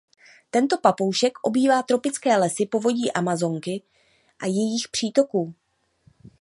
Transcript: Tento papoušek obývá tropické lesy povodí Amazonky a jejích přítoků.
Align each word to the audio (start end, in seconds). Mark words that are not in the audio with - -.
Tento 0.49 0.77
papoušek 0.77 1.37
obývá 1.45 1.83
tropické 1.83 2.37
lesy 2.37 2.65
povodí 2.65 3.11
Amazonky 3.11 3.83
a 4.41 4.45
jejích 4.45 4.87
přítoků. 4.89 5.55